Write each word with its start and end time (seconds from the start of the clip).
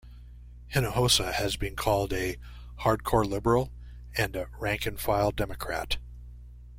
Hinojosa 0.73 1.31
has 1.31 1.57
been 1.57 1.75
called 1.75 2.11
a 2.11 2.37
"hard-core 2.77 3.23
liberal" 3.23 3.71
and 4.17 4.35
a 4.35 4.47
"rank-and-file 4.57 5.29
Democrat". 5.33 5.97